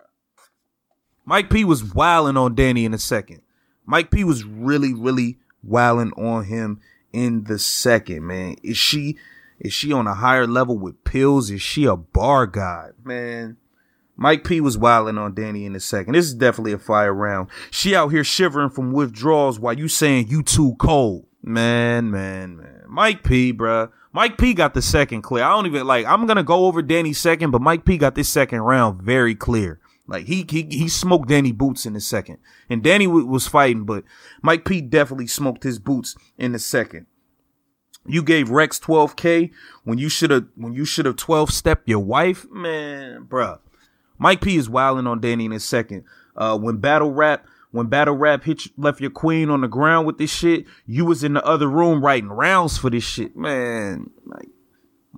Mike 1.26 1.50
P 1.50 1.64
was 1.64 1.84
wilding 1.84 2.38
on 2.38 2.56
Danny 2.56 2.86
in 2.86 2.94
a 2.94 3.00
second. 3.00 3.42
Mike 3.86 4.10
P 4.10 4.24
was 4.24 4.44
really, 4.44 4.94
really 4.94 5.38
wilding 5.64 6.12
on 6.14 6.46
him 6.46 6.82
in 7.14 7.46
the 7.46 7.60
second, 7.60 8.26
man. 8.26 8.56
Is 8.64 8.78
she 8.78 9.18
is 9.60 9.74
she 9.74 9.94
on 9.94 10.08
a 10.08 10.16
higher 10.16 10.48
level 10.48 10.78
with 10.78 11.04
pills? 11.04 11.52
Is 11.52 11.62
she 11.62 11.86
a 11.86 11.96
bar 11.96 12.48
god? 12.48 12.94
Man. 13.04 13.58
Mike 14.18 14.44
P 14.44 14.62
was 14.62 14.78
wilding 14.78 15.18
on 15.18 15.34
Danny 15.34 15.66
in 15.66 15.74
the 15.74 15.80
second. 15.80 16.14
This 16.14 16.26
is 16.26 16.34
definitely 16.34 16.74
a 16.74 16.78
fire 16.78 17.14
round. 17.14 17.50
She 17.72 17.96
out 17.96 18.10
here 18.10 18.24
shivering 18.24 18.70
from 18.70 18.92
withdrawals 18.92 19.60
while 19.60 19.74
you 19.74 19.88
saying 19.88 20.28
you 20.28 20.44
too 20.44 20.76
cold. 20.80 21.26
Man, 21.42 22.12
man, 22.12 22.58
man. 22.58 22.84
Mike 22.88 23.24
P, 23.24 23.52
bruh. 23.52 23.92
Mike 24.14 24.38
P 24.38 24.54
got 24.54 24.74
the 24.74 24.82
second 24.82 25.22
clear. 25.22 25.44
I 25.44 25.50
don't 25.50 25.66
even 25.66 25.88
like 25.88 26.06
I'm 26.06 26.28
gonna 26.28 26.44
go 26.44 26.66
over 26.66 26.82
Danny's 26.82 27.20
second, 27.20 27.52
but 27.52 27.62
Mike 27.62 27.86
P 27.86 27.98
got 27.98 28.16
this 28.16 28.30
second 28.30 28.62
round 28.62 29.02
very 29.02 29.34
clear. 29.36 29.80
Like 30.12 30.26
he 30.26 30.46
he 30.50 30.64
he 30.64 30.90
smoked 30.90 31.30
Danny 31.30 31.54
Boots 31.54 31.86
in 31.86 31.94
the 31.94 32.02
second, 32.02 32.40
and 32.70 32.84
Danny 32.84 33.06
w- 33.06 33.26
was 33.26 33.48
fighting, 33.48 33.86
but 33.86 34.04
Mike 34.42 34.66
P 34.66 34.82
definitely 34.82 35.28
smoked 35.28 35.64
his 35.64 35.80
boots 35.80 36.18
in 36.38 36.52
the 36.52 36.60
second. 36.60 37.06
You 38.06 38.22
gave 38.22 38.50
Rex 38.50 38.78
12k 38.78 39.52
when 39.86 40.00
you 40.00 40.10
should 40.10 40.30
have 40.32 40.48
when 40.56 40.74
you 40.74 40.84
should 40.84 41.06
have 41.06 41.16
12 41.16 41.52
step 41.52 41.84
your 41.86 42.00
wife, 42.00 42.46
man, 42.52 43.24
bruh. 43.24 43.60
Mike 44.18 44.42
P 44.42 44.58
is 44.58 44.70
wilding 44.70 45.08
on 45.08 45.22
Danny 45.22 45.46
in 45.46 45.54
a 45.54 45.62
second. 45.62 46.04
Uh, 46.36 46.58
when 46.58 46.78
battle 46.78 47.14
rap 47.14 47.46
when 47.72 47.88
battle 47.88 48.18
rap 48.18 48.44
hit 48.44 48.66
you, 48.66 48.72
left 48.76 49.00
your 49.00 49.12
queen 49.12 49.50
on 49.50 49.62
the 49.62 49.70
ground 49.70 50.06
with 50.06 50.18
this 50.18 50.30
shit, 50.30 50.66
you 50.86 51.06
was 51.06 51.24
in 51.24 51.36
the 51.36 51.46
other 51.46 51.70
room 51.70 52.04
writing 52.04 52.28
rounds 52.28 52.78
for 52.78 52.90
this 52.90 53.06
shit, 53.06 53.38
man. 53.38 54.10
Like 54.26 54.50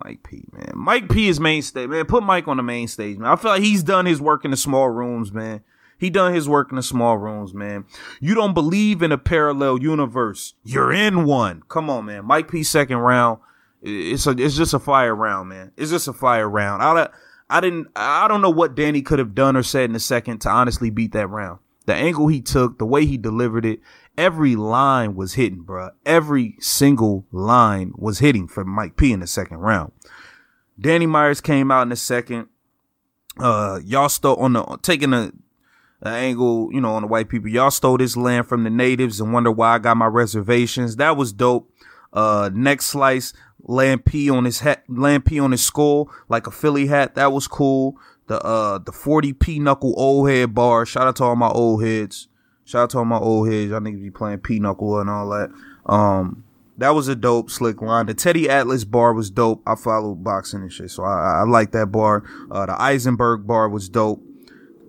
Mike 0.04 0.24
P, 0.24 0.44
man. 0.52 0.72
Mike 0.74 1.10
P 1.10 1.28
is 1.28 1.40
mainstay, 1.40 1.88
man. 1.88 2.06
Put 2.06 2.24
Mike 2.24 2.48
on 2.48 2.58
the 2.58 2.64
main 2.64 2.88
stage, 2.88 3.18
man. 3.18 3.30
I 3.30 3.36
feel 3.36 3.52
like 3.52 3.62
he's 3.62 3.84
done 3.84 4.06
his 4.06 4.20
work 4.20 4.44
in 4.46 4.52
the 4.52 4.58
small 4.58 4.90
rooms, 4.90 5.32
man. 5.32 5.62
He 5.98 6.10
done 6.10 6.34
his 6.34 6.50
work 6.50 6.72
in 6.72 6.76
the 6.76 6.84
small 6.84 7.18
rooms, 7.18 7.54
man. 7.54 7.86
You 8.20 8.36
don't 8.36 8.54
believe 8.54 9.02
in 9.02 9.12
a 9.12 9.18
parallel 9.18 9.82
universe. 9.82 10.54
You're 10.64 10.92
in 10.92 11.26
one. 11.26 11.64
Come 11.70 11.90
on, 11.90 12.06
man. 12.06 12.26
Mike 12.26 12.50
P 12.50 12.64
second 12.64 12.98
round. 12.98 13.40
It's 13.82 14.28
a 14.28 14.32
it's 14.32 14.56
just 14.56 14.74
a 14.74 14.80
fire 14.80 15.16
round, 15.16 15.50
man. 15.50 15.72
It's 15.78 15.92
just 15.92 16.08
a 16.08 16.14
fire 16.14 16.50
round. 16.50 16.82
I 16.82 17.10
I 17.50 17.62
didn't 17.62 17.88
I 17.96 18.28
don't 18.28 18.42
know 18.42 18.50
what 18.50 18.76
Danny 18.76 19.02
could 19.02 19.20
have 19.20 19.36
done 19.36 19.56
or 19.56 19.64
said 19.64 19.86
in 19.86 19.94
the 19.94 20.00
second 20.00 20.40
to 20.40 20.50
honestly 20.50 20.90
beat 20.90 21.12
that 21.12 21.28
round. 21.28 21.60
The 21.86 21.94
angle 21.94 22.28
he 22.28 22.42
took, 22.42 22.78
the 22.78 22.86
way 22.86 23.06
he 23.06 23.18
delivered 23.18 23.66
it, 23.66 23.80
every 24.18 24.56
line 24.56 25.16
was 25.16 25.34
hitting, 25.34 25.64
bro. 25.64 25.92
Every 26.06 26.56
single 26.60 27.26
line 27.32 27.94
was 27.96 28.20
hitting 28.20 28.48
for 28.48 28.64
Mike 28.64 28.96
P 28.96 29.12
in 29.12 29.20
the 29.20 29.28
second 29.28 29.58
round. 29.58 29.92
Danny 30.80 31.06
Myers 31.06 31.42
came 31.42 31.72
out 31.72 31.84
in 31.84 31.90
the 31.90 31.96
second. 31.96 32.48
Uh, 33.38 33.80
y'all 33.84 34.10
stole 34.10 34.38
on 34.38 34.54
the 34.54 34.64
taking 34.82 35.14
a, 35.14 35.32
angle, 36.06 36.70
you 36.72 36.82
know, 36.82 36.94
on 36.96 37.02
the 37.02 37.08
white 37.08 37.30
people. 37.30 37.50
Y'all 37.50 37.72
stole 37.72 37.98
this 37.98 38.18
land 38.18 38.48
from 38.48 38.64
the 38.64 38.70
natives 38.70 39.20
and 39.20 39.34
wonder 39.34 39.52
why 39.52 39.76
I 39.76 39.80
got 39.80 39.98
my 39.98 40.06
reservations. 40.06 40.98
That 40.98 41.18
was 41.18 41.34
dope. 41.34 41.70
Uh, 42.12 42.50
next 42.54 42.88
slice, 42.88 43.34
P 44.06 44.30
on 44.30 44.46
his 44.46 44.60
hat, 44.60 44.84
P 45.26 45.40
on 45.40 45.52
his 45.52 45.64
skull 45.64 46.12
like 46.30 46.48
a 46.48 46.52
Philly 46.52 46.88
hat. 46.88 47.16
That 47.16 47.32
was 47.32 47.48
cool. 47.48 47.98
The 48.28 48.42
uh 48.42 48.78
the 48.80 48.92
40p 48.92 49.60
knuckle 49.60 49.94
old 49.98 50.30
head 50.30 50.54
bar. 50.54 50.86
Shout 50.86 51.08
out 51.08 51.16
to 51.18 51.24
all 51.24 51.36
my 51.36 51.50
old 51.50 51.84
heads. 51.84 52.28
Shout 52.66 52.84
out 52.84 52.90
to 52.92 53.00
all 53.00 53.06
my 53.06 53.18
old 53.18 53.50
heads. 53.50 53.72
Y'all 53.72 53.80
niggas 53.82 54.02
be 54.02 54.12
playing 54.12 54.40
pinochle 54.40 55.00
and 55.00 55.10
all 55.10 55.30
that. 55.30 55.52
Um, 55.86 56.46
that 56.78 56.96
was 56.96 57.08
a 57.08 57.16
dope 57.16 57.52
slick 57.52 57.82
line. 57.82 58.06
The 58.06 58.14
Teddy 58.14 58.50
Atlas 58.50 58.84
bar 58.86 59.14
was 59.14 59.30
dope. 59.30 59.62
I 59.68 59.76
follow 59.76 60.16
boxing 60.16 60.62
and 60.62 60.72
shit, 60.72 60.92
so 60.92 61.04
I, 61.04 61.42
I 61.42 61.44
like 61.44 61.72
that 61.72 61.88
bar. 61.88 62.24
Uh, 62.50 62.66
the 62.66 62.82
Eisenberg 62.82 63.46
bar 63.46 63.70
was 63.70 63.90
dope. 63.90 64.24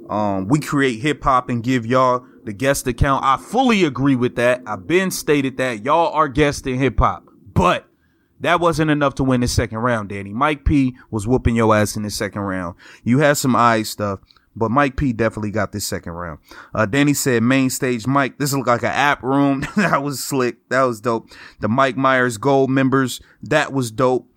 Um, 0.09 0.49
we 0.49 0.61
create 0.61 1.00
hip 1.00 1.23
hop 1.25 1.49
and 1.49 1.62
give 1.62 1.87
y'all 1.87 2.25
the 2.45 2.52
guest 2.52 2.87
account. 2.87 3.25
I 3.25 3.37
fully 3.38 3.85
agree 3.85 4.16
with 4.16 4.37
that. 4.37 4.62
I've 4.66 4.87
been 4.87 5.11
stated 5.11 5.57
that 5.57 5.85
y'all 5.85 6.12
are 6.12 6.28
guests 6.28 6.66
in 6.66 6.78
hip 6.78 6.99
hop, 6.99 7.28
but 7.52 7.88
that 8.44 8.60
wasn't 8.60 8.90
enough 8.90 9.14
to 9.16 9.24
win 9.24 9.40
the 9.40 9.48
second 9.48 9.78
round, 9.78 10.10
Danny. 10.10 10.32
Mike 10.32 10.64
P 10.64 10.96
was 11.10 11.26
whooping 11.26 11.56
your 11.56 11.74
ass 11.74 11.96
in 11.96 12.02
the 12.02 12.10
second 12.10 12.42
round. 12.42 12.76
You 13.02 13.18
had 13.18 13.38
some 13.38 13.56
eye 13.56 13.82
stuff. 13.82 14.20
But 14.56 14.70
Mike 14.70 14.96
P 14.96 15.12
definitely 15.12 15.50
got 15.50 15.72
this 15.72 15.86
second 15.86 16.12
round. 16.12 16.38
Uh, 16.72 16.86
Danny 16.86 17.12
said 17.12 17.42
main 17.42 17.70
stage 17.70 18.06
Mike. 18.06 18.38
This 18.38 18.52
looked 18.52 18.68
like 18.68 18.82
an 18.82 18.92
app 18.92 19.22
room. 19.22 19.66
that 19.76 20.02
was 20.02 20.22
slick. 20.22 20.68
That 20.68 20.82
was 20.82 21.00
dope. 21.00 21.28
The 21.60 21.68
Mike 21.68 21.96
Myers 21.96 22.38
Gold 22.38 22.70
members. 22.70 23.20
That 23.42 23.72
was 23.72 23.90
dope. 23.90 24.28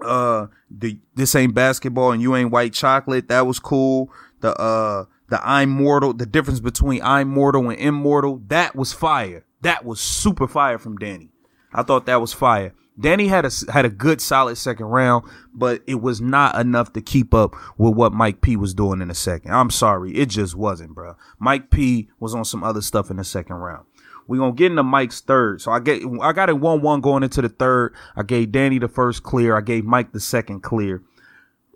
Uh, 0.00 0.46
the 0.70 1.00
this 1.14 1.34
ain't 1.34 1.54
basketball 1.54 2.12
and 2.12 2.22
you 2.22 2.36
ain't 2.36 2.52
white 2.52 2.72
chocolate. 2.72 3.28
That 3.28 3.46
was 3.46 3.58
cool. 3.58 4.12
The 4.42 4.54
uh 4.60 5.06
the 5.28 5.40
I'm 5.42 5.70
mortal. 5.70 6.12
The 6.12 6.26
difference 6.26 6.60
between 6.60 7.02
I'm 7.02 7.28
mortal 7.28 7.70
and 7.70 7.80
immortal. 7.80 8.42
That 8.46 8.76
was 8.76 8.92
fire. 8.92 9.44
That 9.62 9.84
was 9.84 10.00
super 10.00 10.46
fire 10.46 10.78
from 10.78 10.98
Danny. 10.98 11.30
I 11.72 11.82
thought 11.82 12.06
that 12.06 12.20
was 12.20 12.32
fire. 12.32 12.74
Danny 12.98 13.28
had 13.28 13.44
a 13.44 13.50
had 13.72 13.84
a 13.84 13.90
good 13.90 14.20
solid 14.20 14.56
second 14.56 14.86
round, 14.86 15.28
but 15.52 15.82
it 15.86 15.96
was 15.96 16.20
not 16.20 16.58
enough 16.58 16.92
to 16.94 17.02
keep 17.02 17.34
up 17.34 17.54
with 17.76 17.94
what 17.94 18.12
Mike 18.12 18.40
P 18.40 18.56
was 18.56 18.72
doing 18.72 19.02
in 19.02 19.08
the 19.08 19.14
second. 19.14 19.52
I'm 19.52 19.70
sorry, 19.70 20.14
it 20.14 20.26
just 20.26 20.54
wasn't, 20.54 20.94
bro. 20.94 21.16
Mike 21.38 21.70
P 21.70 22.08
was 22.18 22.34
on 22.34 22.44
some 22.44 22.64
other 22.64 22.80
stuff 22.80 23.10
in 23.10 23.18
the 23.18 23.24
second 23.24 23.56
round. 23.56 23.84
We're 24.26 24.38
gonna 24.38 24.52
get 24.52 24.70
into 24.70 24.82
Mike's 24.82 25.20
third. 25.20 25.60
So 25.60 25.72
I 25.72 25.80
get 25.80 26.02
I 26.22 26.32
got 26.32 26.48
it 26.48 26.58
one 26.58 26.80
one 26.80 27.00
going 27.00 27.22
into 27.22 27.42
the 27.42 27.50
third. 27.50 27.94
I 28.16 28.22
gave 28.22 28.50
Danny 28.50 28.78
the 28.78 28.88
first 28.88 29.22
clear. 29.22 29.56
I 29.56 29.60
gave 29.60 29.84
Mike 29.84 30.12
the 30.12 30.20
second 30.20 30.60
clear. 30.62 31.02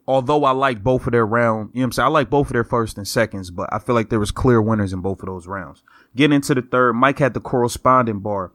Although 0.07 0.45
I 0.45 0.51
like 0.53 0.83
both 0.83 1.07
of 1.07 1.13
their 1.13 1.27
round, 1.27 1.71
you 1.73 1.81
know 1.81 1.83
what 1.83 1.87
I'm 1.87 1.93
saying? 1.93 2.07
I 2.07 2.11
like 2.11 2.31
both 2.31 2.49
of 2.49 2.55
their 2.55 2.65
first 2.65 2.97
and 2.97 3.07
seconds, 3.07 3.51
but 3.51 3.69
I 3.73 3.79
feel 3.79 3.95
like 3.95 4.09
there 4.09 4.19
was 4.19 4.33
clear 4.33 4.61
winners 4.61 4.93
in 4.93 5.03
both 5.03 5.21
of 5.21 5.27
those 5.27 5.47
rounds. 5.47 5.85
Getting 6.17 6.35
into 6.35 6.55
the 6.55 6.63
third, 6.63 6.95
Mike 6.95 7.21
had 7.21 7.35
the 7.35 7.41
corresponding 7.41 8.19
bar. 8.19 8.51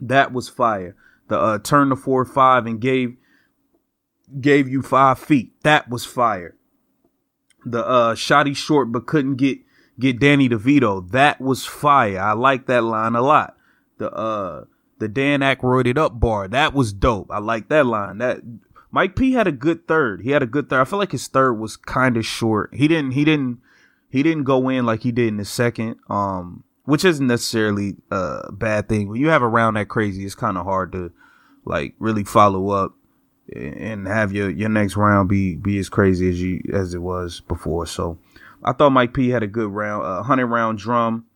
That 0.00 0.32
was 0.32 0.48
fire 0.48 0.94
the 1.28 1.38
uh, 1.38 1.58
turn 1.58 1.90
to 1.90 1.96
four 1.96 2.24
five 2.24 2.66
and 2.66 2.80
gave 2.80 3.16
gave 4.40 4.68
you 4.68 4.82
five 4.82 5.18
feet. 5.18 5.52
That 5.62 5.88
was 5.88 6.04
fire. 6.04 6.56
The 7.64 7.84
uh 7.86 8.14
shotty 8.14 8.56
short 8.56 8.90
but 8.90 9.06
couldn't 9.06 9.36
get 9.36 9.58
get 9.98 10.18
Danny 10.18 10.48
DeVito. 10.48 11.10
That 11.10 11.40
was 11.40 11.64
fire. 11.64 12.20
I 12.20 12.32
like 12.32 12.66
that 12.66 12.82
line 12.82 13.14
a 13.14 13.22
lot. 13.22 13.56
The 13.98 14.10
uh 14.10 14.64
the 14.98 15.08
Dan 15.08 15.40
Aykroyded 15.40 15.98
up 15.98 16.18
bar. 16.18 16.48
That 16.48 16.74
was 16.74 16.92
dope. 16.92 17.30
I 17.30 17.38
like 17.38 17.68
that 17.68 17.86
line. 17.86 18.18
That 18.18 18.40
Mike 18.90 19.16
P 19.16 19.32
had 19.32 19.46
a 19.46 19.52
good 19.52 19.88
third. 19.88 20.22
He 20.22 20.30
had 20.30 20.42
a 20.42 20.46
good 20.46 20.68
third. 20.68 20.80
I 20.80 20.84
feel 20.84 20.98
like 20.98 21.12
his 21.12 21.28
third 21.28 21.54
was 21.54 21.76
kind 21.76 22.16
of 22.16 22.26
short. 22.26 22.74
He 22.74 22.88
didn't 22.88 23.12
he 23.12 23.24
didn't 23.24 23.58
he 24.08 24.22
didn't 24.22 24.44
go 24.44 24.68
in 24.68 24.84
like 24.84 25.02
he 25.02 25.12
did 25.12 25.28
in 25.28 25.36
the 25.36 25.44
second. 25.44 25.96
Um 26.08 26.64
which 26.84 27.04
isn't 27.04 27.26
necessarily 27.26 27.96
a 28.10 28.50
bad 28.52 28.88
thing. 28.88 29.08
When 29.08 29.20
you 29.20 29.28
have 29.28 29.42
a 29.42 29.48
round 29.48 29.76
that 29.76 29.88
crazy, 29.88 30.24
it's 30.24 30.34
kind 30.34 30.58
of 30.58 30.64
hard 30.64 30.92
to 30.92 31.12
like 31.64 31.94
really 31.98 32.24
follow 32.24 32.70
up 32.70 32.94
and 33.54 34.06
have 34.06 34.32
your 34.32 34.50
your 34.50 34.68
next 34.68 34.96
round 34.96 35.28
be 35.28 35.56
be 35.56 35.78
as 35.78 35.88
crazy 35.88 36.28
as 36.28 36.40
you 36.40 36.62
as 36.72 36.94
it 36.94 37.02
was 37.02 37.40
before. 37.40 37.86
So 37.86 38.18
I 38.64 38.72
thought 38.72 38.90
Mike 38.90 39.14
P 39.14 39.30
had 39.30 39.42
a 39.42 39.48
good 39.48 39.70
round, 39.70 40.04
a 40.04 40.22
hundred 40.22 40.46
round 40.46 40.78
drum, 40.78 41.26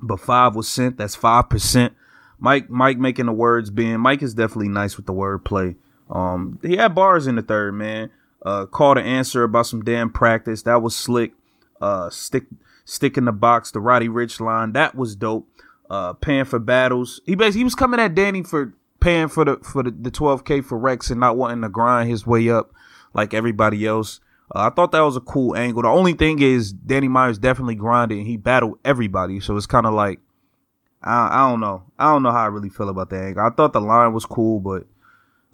but 0.00 0.20
five 0.20 0.54
was 0.54 0.68
sent. 0.68 0.96
That's 0.98 1.14
five 1.14 1.48
percent. 1.48 1.94
Mike 2.38 2.70
Mike 2.70 2.98
making 2.98 3.26
the 3.26 3.32
words 3.32 3.70
being 3.70 4.00
Mike 4.00 4.22
is 4.22 4.34
definitely 4.34 4.68
nice 4.68 4.96
with 4.96 5.06
the 5.06 5.12
wordplay. 5.12 5.76
Um, 6.10 6.58
he 6.62 6.76
had 6.76 6.94
bars 6.94 7.26
in 7.26 7.36
the 7.36 7.42
third 7.42 7.74
man. 7.74 8.10
Uh, 8.44 8.64
call 8.66 8.94
to 8.94 9.02
answer 9.02 9.44
about 9.44 9.66
some 9.66 9.84
damn 9.84 10.10
practice. 10.10 10.62
That 10.62 10.82
was 10.82 10.96
slick. 10.96 11.32
Uh, 11.80 12.10
stick 12.10 12.44
stick 12.84 13.16
in 13.16 13.24
the 13.24 13.32
box. 13.32 13.70
The 13.70 13.80
Roddy 13.80 14.08
Ricch 14.08 14.40
line 14.40 14.72
that 14.72 14.94
was 14.94 15.16
dope. 15.16 15.48
Uh, 15.88 16.12
paying 16.12 16.44
for 16.44 16.60
battles. 16.60 17.20
He 17.26 17.34
basically 17.34 17.60
he 17.60 17.64
was 17.64 17.74
coming 17.74 17.98
at 17.98 18.14
Danny 18.14 18.44
for 18.44 18.74
paying 19.00 19.28
for 19.28 19.44
the 19.44 19.56
for 19.56 19.82
the, 19.82 19.90
the 19.90 20.10
12k 20.10 20.64
for 20.64 20.78
Rex 20.78 21.10
and 21.10 21.18
not 21.18 21.36
wanting 21.36 21.62
to 21.62 21.68
grind 21.68 22.08
his 22.08 22.26
way 22.26 22.48
up 22.48 22.72
like 23.12 23.34
everybody 23.34 23.86
else. 23.86 24.20
Uh, 24.54 24.70
I 24.70 24.70
thought 24.70 24.92
that 24.92 25.00
was 25.00 25.16
a 25.16 25.20
cool 25.20 25.56
angle. 25.56 25.82
The 25.82 25.88
only 25.88 26.12
thing 26.12 26.40
is 26.40 26.72
Danny 26.72 27.08
Myers 27.08 27.38
definitely 27.38 27.74
grinded 27.74 28.18
and 28.18 28.26
he 28.26 28.36
battled 28.36 28.78
everybody, 28.84 29.40
so 29.40 29.56
it's 29.56 29.66
kind 29.66 29.86
of 29.86 29.94
like 29.94 30.20
I, 31.02 31.44
I 31.44 31.50
don't 31.50 31.60
know. 31.60 31.82
I 31.98 32.12
don't 32.12 32.22
know 32.22 32.32
how 32.32 32.44
I 32.44 32.48
really 32.48 32.68
feel 32.68 32.88
about 32.88 33.10
that 33.10 33.24
angle. 33.24 33.44
I 33.44 33.50
thought 33.50 33.72
the 33.72 33.80
line 33.80 34.12
was 34.12 34.26
cool, 34.26 34.60
but 34.60 34.86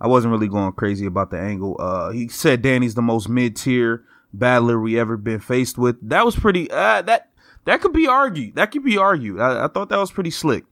I 0.00 0.09
wasn't 0.09 0.33
really 0.33 0.49
going 0.49 0.73
crazy 0.73 1.06
about 1.06 1.30
the 1.30 1.38
angle. 1.38 1.76
Uh, 1.78 2.11
he 2.11 2.28
said 2.28 2.62
Danny's 2.62 2.95
the 2.95 3.02
most 3.02 3.28
mid 3.28 3.56
tier 3.56 4.04
battler 4.33 4.80
we 4.80 4.99
ever 4.99 5.16
been 5.16 5.40
faced 5.40 5.78
with. 5.78 5.97
That 6.09 6.25
was 6.25 6.37
pretty. 6.37 6.71
Uh, 6.71 7.02
that 7.02 7.30
that 7.64 7.80
could 7.80 7.92
be 7.92 8.06
argued. 8.06 8.56
That 8.56 8.71
could 8.71 8.85
be 8.85 8.99
argued. 8.99 9.40
I, 9.40 9.64
I 9.64 9.68
thought 9.68 9.88
that 9.88 9.99
was 9.99 10.12
pretty 10.12 10.30
slick. 10.30 10.64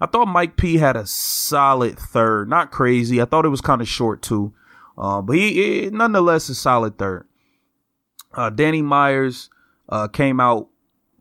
I 0.00 0.06
thought 0.06 0.26
Mike 0.26 0.56
P 0.56 0.78
had 0.78 0.96
a 0.96 1.06
solid 1.06 1.98
third, 1.98 2.48
not 2.48 2.72
crazy. 2.72 3.22
I 3.22 3.24
thought 3.24 3.44
it 3.44 3.50
was 3.50 3.60
kind 3.60 3.80
of 3.80 3.88
short 3.88 4.20
too, 4.20 4.52
uh, 4.98 5.22
but 5.22 5.36
he, 5.36 5.82
he, 5.82 5.90
nonetheless 5.90 6.48
a 6.48 6.54
solid 6.54 6.98
third. 6.98 7.26
Uh, 8.34 8.50
Danny 8.50 8.82
Myers 8.82 9.48
uh, 9.88 10.08
came 10.08 10.40
out 10.40 10.68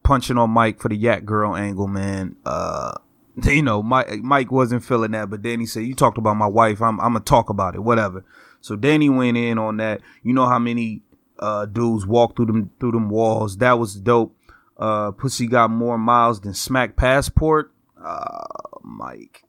punching 0.03 0.37
on 0.37 0.49
Mike 0.49 0.79
for 0.79 0.89
the 0.89 0.95
Yak 0.95 1.25
Girl 1.25 1.55
angle, 1.55 1.87
man. 1.87 2.35
Uh, 2.45 2.93
you 3.43 3.61
know, 3.61 3.83
Mike 3.83 4.21
Mike 4.23 4.51
wasn't 4.51 4.83
feeling 4.83 5.11
that, 5.11 5.29
but 5.29 5.41
Danny 5.41 5.65
said, 5.65 5.83
"You 5.83 5.95
talked 5.95 6.17
about 6.17 6.35
my 6.35 6.47
wife. 6.47 6.81
I'm 6.81 6.99
I'm 6.99 7.13
gonna 7.13 7.19
talk 7.21 7.49
about 7.49 7.75
it, 7.75 7.83
whatever." 7.83 8.25
So 8.61 8.75
Danny 8.75 9.09
went 9.09 9.37
in 9.37 9.57
on 9.57 9.77
that. 9.77 10.01
You 10.23 10.33
know 10.33 10.47
how 10.47 10.59
many 10.59 11.01
uh, 11.41 11.65
dudes 11.65 12.05
walk 12.05 12.35
through 12.35 12.45
them 12.47 12.71
through 12.79 12.91
them 12.91 13.09
walls. 13.09 13.57
That 13.57 13.79
was 13.79 13.95
dope. 13.95 14.35
Uh, 14.77 15.11
Pussy 15.11 15.47
got 15.47 15.69
more 15.69 15.97
miles 15.97 16.41
than 16.41 16.53
Smack 16.53 16.95
Passport. 16.95 17.71
Uh, 18.03 18.45
Mike. 18.83 19.43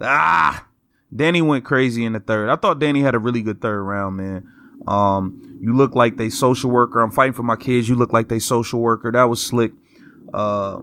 Ah, 0.00 0.66
Danny 1.14 1.42
went 1.42 1.64
crazy 1.64 2.04
in 2.04 2.12
the 2.12 2.20
third. 2.20 2.48
I 2.48 2.56
thought 2.56 2.78
Danny 2.78 3.02
had 3.02 3.14
a 3.14 3.18
really 3.18 3.42
good 3.42 3.60
third 3.60 3.82
round, 3.82 4.16
man. 4.16 4.52
Um, 4.86 5.58
you 5.60 5.74
look 5.74 5.94
like 5.94 6.16
they 6.16 6.28
social 6.28 6.70
worker. 6.70 7.00
I'm 7.00 7.10
fighting 7.10 7.32
for 7.32 7.42
my 7.42 7.56
kids. 7.56 7.88
You 7.88 7.94
look 7.94 8.12
like 8.12 8.28
they 8.28 8.38
social 8.38 8.80
worker. 8.80 9.10
That 9.10 9.24
was 9.24 9.44
slick. 9.44 9.72
Uh, 10.34 10.80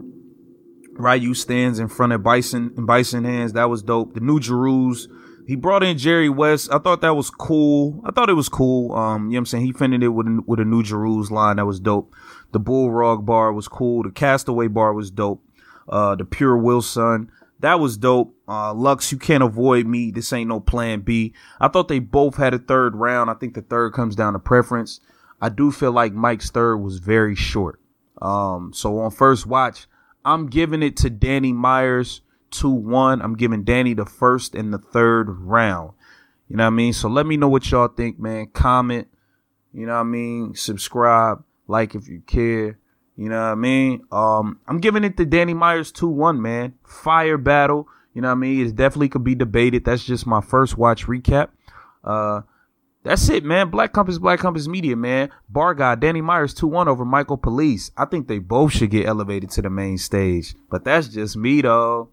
Ryu 0.94 1.34
stands 1.34 1.80
in 1.80 1.88
front 1.88 2.14
of 2.14 2.24
Bison 2.24 2.74
and 2.78 2.88
Bison 2.88 3.24
hands. 3.24 3.54
That 3.54 3.70
was 3.70 3.84
dope. 3.84 4.14
The 4.14 4.20
new 4.20 4.40
Jerus. 4.40 5.08
He 5.48 5.56
brought 5.56 5.84
in 5.84 5.98
Jerry 5.98 6.30
West. 6.30 6.72
I 6.72 6.80
thought 6.80 7.02
that 7.02 7.16
was 7.16 7.30
cool. 7.30 8.02
I 8.06 8.12
thought 8.12 8.30
it 8.30 8.34
was 8.34 8.50
cool. 8.50 8.94
Um, 8.94 9.26
you 9.26 9.32
know 9.32 9.36
what 9.36 9.40
I'm 9.40 9.46
saying? 9.48 9.66
He 9.66 9.74
finished 9.74 10.04
it 10.04 10.10
with 10.10 10.28
a, 10.28 10.44
with 10.46 10.60
a 10.60 10.66
new 10.66 10.84
Jerus 10.84 11.32
line. 11.32 11.58
That 11.58 11.66
was 11.66 11.80
dope. 11.80 12.14
The 12.52 12.60
Bullrug 12.60 13.26
bar 13.26 13.52
was 13.52 13.68
cool. 13.68 14.04
The 14.04 14.12
Castaway 14.12 14.68
bar 14.68 14.94
was 14.94 15.12
dope 15.12 15.44
uh, 15.88 16.16
the 16.16 16.26
Pure 16.26 16.58
Wilson. 16.58 17.32
That 17.60 17.80
was 17.80 17.98
dope. 17.98 18.36
Uh, 18.48 18.74
Lux, 18.74 19.12
you 19.12 19.18
can't 19.18 19.44
avoid 19.44 19.86
me. 19.86 20.12
This 20.12 20.34
ain't 20.34 20.50
no 20.50 20.60
plan 20.60 21.02
B. 21.02 21.34
I 21.60 21.70
thought 21.70 21.88
they 21.88 22.00
both 22.00 22.36
had 22.36 22.54
a 22.54 22.60
third 22.60 22.96
round. 22.96 23.30
I 23.30 23.36
think 23.36 23.54
the 23.54 23.62
third 23.62 23.94
comes 23.94 24.16
down 24.16 24.34
to 24.34 24.40
preference. 24.40 25.00
I 25.42 25.50
do 25.50 25.72
feel 25.72 25.92
like 25.92 26.14
Mike's 26.14 26.52
third 26.52 26.78
was 26.78 27.00
very 27.00 27.36
short. 27.36 27.80
Um, 28.22 28.72
so 28.74 29.00
on 29.00 29.12
first 29.12 29.46
watch, 29.46 29.88
I'm 30.26 30.48
giving 30.48 30.84
it 30.84 30.98
to 30.98 31.10
Danny 31.10 31.54
Myers 31.54 32.22
2 32.54 32.70
1. 32.70 33.22
I'm 33.22 33.36
giving 33.36 33.64
Danny 33.64 33.94
the 33.94 34.06
first 34.06 34.56
and 34.56 34.74
the 34.74 34.78
third 34.78 35.30
round. 35.30 35.94
You 36.48 36.58
know 36.58 36.64
what 36.64 36.68
I 36.68 36.72
mean? 36.72 36.94
So 36.94 37.10
let 37.10 37.26
me 37.26 37.38
know 37.38 37.48
what 37.50 37.70
y'all 37.72 37.88
think, 37.88 38.20
man. 38.20 38.48
Comment. 38.54 39.08
You 39.74 39.86
know 39.86 39.94
what 39.94 40.02
I 40.02 40.04
mean? 40.04 40.56
Subscribe. 40.56 41.44
Like 41.68 41.96
if 41.96 42.08
you 42.08 42.22
care. 42.26 42.80
You 43.16 43.30
know 43.30 43.40
what 43.40 43.52
I 43.52 43.56
mean? 43.56 44.02
Um, 44.12 44.60
I'm 44.68 44.80
giving 44.80 45.04
it 45.04 45.18
to 45.18 45.26
Danny 45.26 45.54
Myers 45.54 45.92
2 45.92 46.08
1, 46.08 46.42
man. 46.42 46.74
Fire 46.86 47.38
battle. 47.38 47.88
You 48.14 48.22
know 48.22 48.28
what 48.30 48.34
I 48.34 48.36
mean? 48.36 48.66
It 48.66 48.76
definitely 48.76 49.10
could 49.10 49.24
be 49.24 49.36
debated. 49.36 49.86
That's 49.86 50.04
just 50.04 50.26
my 50.28 50.42
first 50.42 50.78
watch 50.78 51.06
recap. 51.08 51.50
Uh, 52.04 52.42
That's 53.04 53.28
it, 53.30 53.44
man. 53.44 53.70
Black 53.70 53.92
Compass, 53.92 54.18
Black 54.18 54.40
Compass 54.40 54.68
Media, 54.68 54.96
man. 54.96 55.30
Bar 55.50 55.74
guy, 55.74 55.96
Danny 55.96 56.22
Myers 56.22 56.54
2 56.54 56.68
1 56.68 56.88
over 56.88 57.06
Michael 57.06 57.38
Police. 57.38 57.92
I 57.98 58.06
think 58.06 58.28
they 58.28 58.40
both 58.40 58.72
should 58.72 58.92
get 58.92 59.08
elevated 59.08 59.50
to 59.52 59.62
the 59.62 59.70
main 59.70 59.98
stage. 59.98 60.56
But 60.70 60.86
that's 60.86 61.08
just 61.08 61.36
me, 61.36 61.62
though. 61.62 62.10